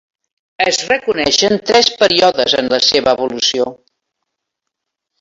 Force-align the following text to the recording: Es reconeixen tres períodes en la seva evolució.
Es 0.63 0.79
reconeixen 0.91 1.59
tres 1.71 1.91
períodes 2.01 2.57
en 2.63 2.73
la 2.75 2.83
seva 2.89 3.17
evolució. 3.21 3.71